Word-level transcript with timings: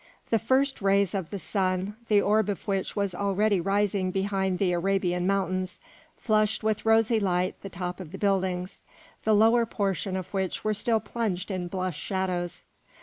The 0.31 0.39
first 0.39 0.81
rays 0.81 1.13
of 1.13 1.29
the 1.29 1.37
sun, 1.37 1.95
the 2.07 2.19
orb 2.21 2.49
of 2.49 2.67
which 2.67 2.95
was 2.95 3.13
already 3.13 3.61
rising 3.61 4.09
behind 4.09 4.57
the 4.57 4.71
Arabian 4.71 5.27
mountains, 5.27 5.79
flushed 6.17 6.63
with 6.63 6.87
rosy 6.87 7.19
light 7.19 7.61
the 7.61 7.69
top 7.69 7.99
of 7.99 8.11
the 8.11 8.17
buildings, 8.17 8.81
the 9.25 9.33
lower 9.33 9.67
portions 9.67 10.17
of 10.17 10.33
which 10.33 10.63
were 10.63 10.73
still 10.73 10.99
plunged 11.01 11.51
in 11.51 11.67
bluish 11.67 11.97
shadows. 11.99 12.63